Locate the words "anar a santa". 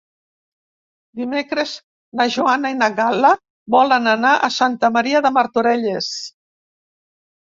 4.13-4.91